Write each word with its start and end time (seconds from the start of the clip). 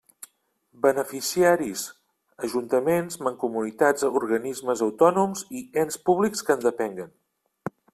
Beneficiaris: 0.85 1.83
ajuntaments, 2.47 3.19
mancomunitats 3.29 4.09
organismes 4.23 4.85
autònoms 4.89 5.49
i 5.63 5.67
ens 5.87 6.05
públics 6.11 6.47
que 6.49 6.59
en 6.61 6.71
depenguen. 6.71 7.19